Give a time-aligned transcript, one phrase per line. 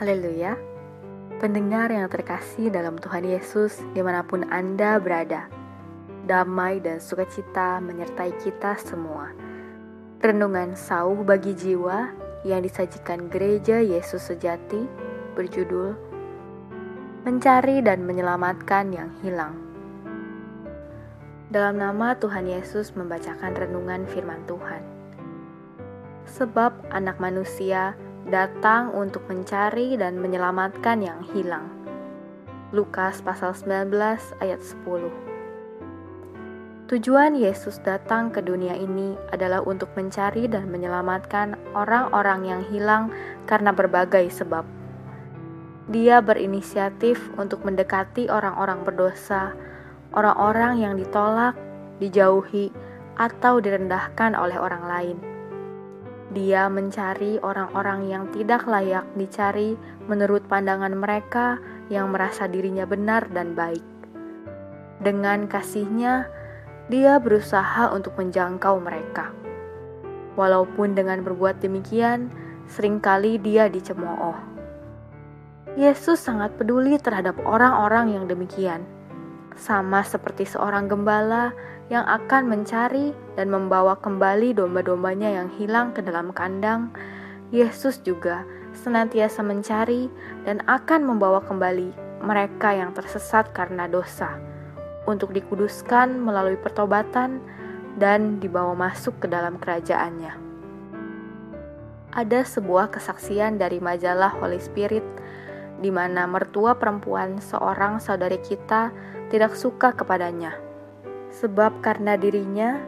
[0.00, 0.56] Haleluya.
[1.44, 5.44] Pendengar yang terkasih dalam Tuhan Yesus di mana pun Anda berada.
[6.24, 9.28] Damai dan sukacita menyertai kita semua.
[10.24, 12.16] Renungan sauh bagi jiwa
[12.48, 14.88] yang disajikan gereja Yesus sejati
[15.36, 15.92] berjudul
[17.28, 19.52] Mencari dan Menyelamatkan yang Hilang.
[21.52, 24.80] Dalam nama Tuhan Yesus membacakan renungan firman Tuhan.
[26.24, 27.92] Sebab anak manusia
[28.28, 31.72] datang untuk mencari dan menyelamatkan yang hilang.
[32.76, 33.88] Lukas pasal 19
[34.44, 35.08] ayat 10
[36.90, 43.14] Tujuan Yesus datang ke dunia ini adalah untuk mencari dan menyelamatkan orang-orang yang hilang
[43.46, 44.66] karena berbagai sebab.
[45.90, 49.54] Dia berinisiatif untuk mendekati orang-orang berdosa,
[50.14, 51.54] orang-orang yang ditolak,
[52.02, 52.74] dijauhi,
[53.18, 55.29] atau direndahkan oleh orang lain
[56.30, 59.74] dia mencari orang-orang yang tidak layak dicari
[60.06, 61.58] menurut pandangan mereka
[61.90, 63.82] yang merasa dirinya benar dan baik.
[65.02, 66.30] Dengan kasihnya,
[66.86, 69.34] dia berusaha untuk menjangkau mereka.
[70.38, 72.30] Walaupun dengan berbuat demikian,
[72.70, 74.38] sering kali dia dicemooh.
[75.74, 78.82] Yesus sangat peduli terhadap orang-orang yang demikian
[79.60, 81.52] sama seperti seorang gembala
[81.90, 86.94] yang akan mencari dan membawa kembali domba-dombanya yang hilang ke dalam kandang,
[87.50, 90.06] Yesus juga senantiasa mencari
[90.46, 91.90] dan akan membawa kembali
[92.22, 94.38] mereka yang tersesat karena dosa
[95.10, 97.42] untuk dikuduskan melalui pertobatan
[97.98, 100.30] dan dibawa masuk ke dalam kerajaannya.
[102.14, 105.02] Ada sebuah kesaksian dari majalah Holy Spirit
[105.82, 108.94] di mana mertua perempuan seorang saudari kita
[109.34, 110.69] tidak suka kepadanya.
[111.30, 112.78] Sebab karena dirinya,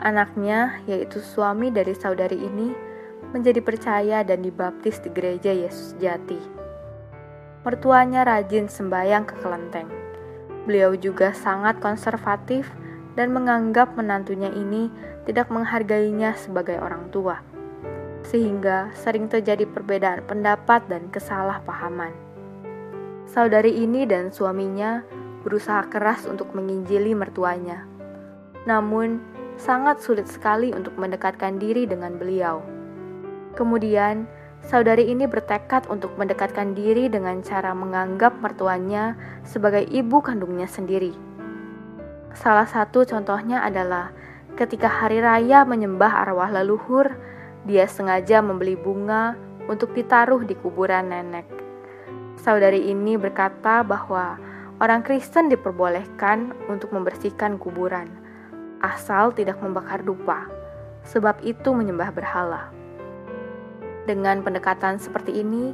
[0.00, 2.72] anaknya, yaitu suami dari saudari ini,
[3.36, 6.40] menjadi percaya dan dibaptis di gereja Yesus Jati.
[7.64, 9.88] Mertuanya rajin sembahyang ke kelenteng.
[10.64, 12.68] Beliau juga sangat konservatif
[13.16, 14.88] dan menganggap menantunya ini
[15.24, 17.40] tidak menghargainya sebagai orang tua
[18.24, 22.10] sehingga sering terjadi perbedaan pendapat dan kesalahpahaman.
[23.28, 25.04] Saudari ini dan suaminya
[25.44, 27.84] berusaha keras untuk menginjili mertuanya,
[28.64, 29.20] namun
[29.60, 32.64] sangat sulit sekali untuk mendekatkan diri dengan beliau.
[33.54, 34.26] Kemudian,
[34.64, 39.14] saudari ini bertekad untuk mendekatkan diri dengan cara menganggap mertuanya
[39.46, 41.14] sebagai ibu kandungnya sendiri.
[42.34, 44.10] Salah satu contohnya adalah
[44.58, 47.14] ketika hari raya menyembah arwah leluhur
[47.62, 49.38] dia sengaja membeli bunga
[49.70, 51.46] untuk ditaruh di kuburan nenek.
[52.36, 54.36] Saudari ini berkata bahwa
[54.82, 58.10] orang Kristen diperbolehkan untuk membersihkan kuburan,
[58.82, 60.50] asal tidak membakar dupa,
[61.06, 62.72] sebab itu menyembah berhala.
[64.04, 65.72] Dengan pendekatan seperti ini,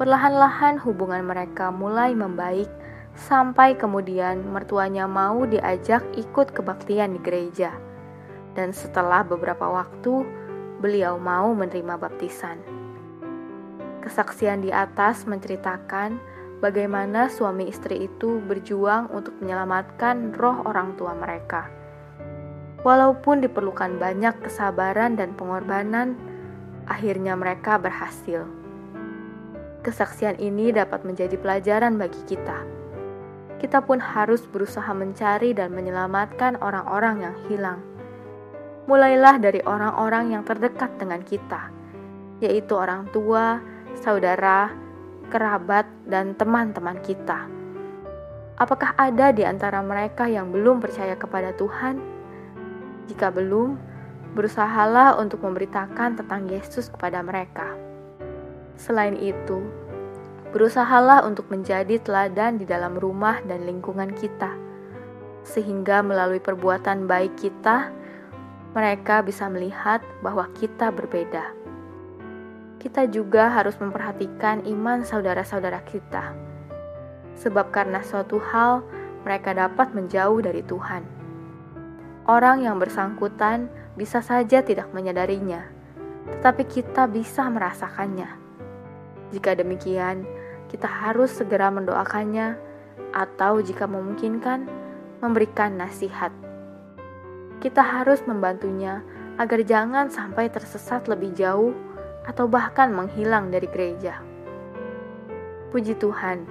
[0.00, 2.70] perlahan-lahan hubungan mereka mulai membaik
[3.18, 7.74] sampai kemudian mertuanya mau diajak ikut kebaktian di gereja.
[8.54, 10.24] Dan setelah beberapa waktu,
[10.78, 12.62] beliau mau menerima baptisan.
[14.00, 16.16] Kesaksian di atas menceritakan
[16.58, 21.70] bagaimana suami istri itu berjuang untuk menyelamatkan roh orang tua mereka.
[22.86, 26.14] Walaupun diperlukan banyak kesabaran dan pengorbanan,
[26.86, 28.46] akhirnya mereka berhasil.
[29.82, 32.62] Kesaksian ini dapat menjadi pelajaran bagi kita.
[33.58, 37.82] Kita pun harus berusaha mencari dan menyelamatkan orang-orang yang hilang
[38.88, 41.68] mulailah dari orang-orang yang terdekat dengan kita,
[42.40, 43.60] yaitu orang tua,
[44.00, 44.72] saudara,
[45.28, 47.48] kerabat, dan teman-teman kita.
[48.58, 52.02] Apakah ada di antara mereka yang belum percaya kepada Tuhan?
[53.06, 53.78] Jika belum,
[54.34, 57.78] berusahalah untuk memberitakan tentang Yesus kepada mereka.
[58.74, 59.62] Selain itu,
[60.50, 64.54] berusahalah untuk menjadi teladan di dalam rumah dan lingkungan kita,
[65.44, 67.90] sehingga melalui perbuatan baik kita,
[68.76, 71.57] mereka bisa melihat bahwa kita berbeda.
[72.78, 76.30] Kita juga harus memperhatikan iman saudara-saudara kita,
[77.34, 78.86] sebab karena suatu hal
[79.26, 81.02] mereka dapat menjauh dari Tuhan.
[82.30, 83.66] Orang yang bersangkutan
[83.98, 85.66] bisa saja tidak menyadarinya,
[86.38, 88.30] tetapi kita bisa merasakannya.
[89.34, 90.22] Jika demikian,
[90.70, 92.54] kita harus segera mendoakannya,
[93.10, 94.68] atau jika memungkinkan,
[95.18, 96.30] memberikan nasihat
[97.58, 99.02] kita harus membantunya
[99.38, 101.74] agar jangan sampai tersesat lebih jauh
[102.28, 104.20] atau bahkan menghilang dari gereja.
[105.72, 106.44] Puji Tuhan,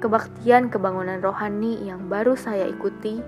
[0.00, 3.20] kebaktian kebangunan rohani yang baru saya ikuti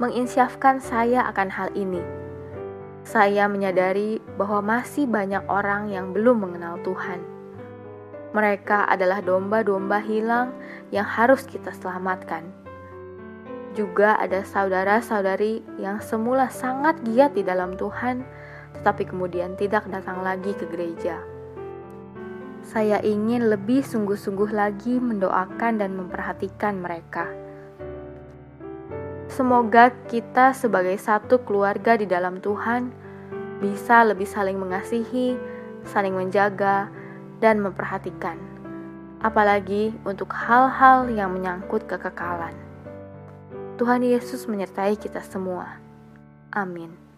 [0.00, 2.00] menginsyafkan saya akan hal ini.
[3.04, 7.20] Saya menyadari bahwa masih banyak orang yang belum mengenal Tuhan.
[8.32, 10.56] Mereka adalah domba-domba hilang
[10.88, 12.46] yang harus kita selamatkan.
[13.76, 18.22] Juga ada saudara-saudari yang semula sangat giat di dalam Tuhan,
[18.80, 21.20] tetapi kemudian tidak datang lagi ke gereja.
[22.64, 27.28] Saya ingin lebih sungguh-sungguh lagi mendoakan dan memperhatikan mereka.
[29.28, 32.88] Semoga kita, sebagai satu keluarga di dalam Tuhan,
[33.60, 35.36] bisa lebih saling mengasihi,
[35.84, 36.88] saling menjaga,
[37.40, 38.36] dan memperhatikan,
[39.20, 42.56] apalagi untuk hal-hal yang menyangkut kekekalan.
[43.80, 45.80] Tuhan Yesus menyertai kita semua.
[46.52, 47.09] Amin.